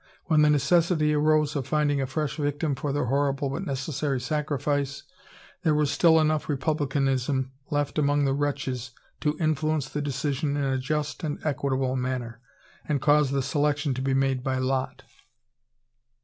When 0.25 0.41
the 0.41 0.49
necessity 0.49 1.13
arose 1.13 1.55
of 1.55 1.67
finding 1.67 2.01
a 2.01 2.07
fresh 2.07 2.37
victim 2.37 2.73
for 2.73 2.91
their 2.91 3.05
horrible 3.05 3.51
but 3.51 3.67
necessary 3.67 4.19
sacrifice, 4.19 5.03
there 5.61 5.75
was 5.75 5.91
still 5.91 6.19
enough 6.19 6.49
republicanism 6.49 7.51
left 7.69 7.99
among 7.99 8.25
the 8.25 8.33
wretches 8.33 8.93
to 9.19 9.37
influence 9.39 9.87
the 9.89 10.01
decision 10.01 10.57
in 10.57 10.63
a 10.63 10.79
just 10.79 11.23
and 11.23 11.37
equitable 11.45 11.95
manner, 11.95 12.41
and 12.83 12.99
cause 12.99 13.29
the 13.29 13.43
selection 13.43 13.93
to 13.93 14.01
be 14.01 14.15
made 14.15 14.43
by 14.43 14.57
lot. 14.57 15.03